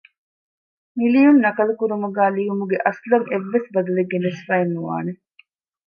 މިލިޔުން 0.97 1.39
ނަކަލުކުރުމުގައި 1.45 2.33
ލިޔުމުގެ 2.37 2.77
އަސްލަށް 2.85 3.27
އެއްވެސް 3.31 3.69
ބަދަލެއް 3.73 4.11
ގެނެސްފައެއް 4.11 4.73
ނުވާނެ 4.75 5.11